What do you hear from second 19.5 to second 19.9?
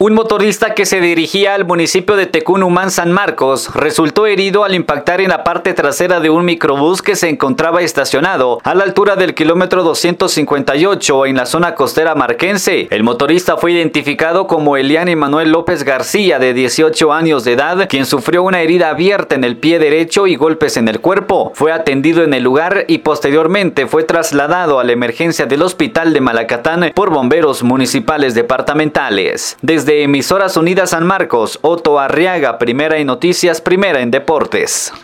pie